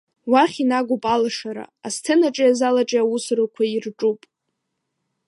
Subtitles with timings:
[0.31, 4.19] Уахь инагоуп алашара, асценаҿи азалаҿи аусурақәа ирҿуп.